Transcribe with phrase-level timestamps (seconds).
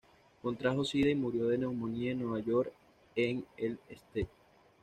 [0.41, 2.73] Contrajo sida y murió de neumonía en Nueva York
[3.15, 4.27] en el St.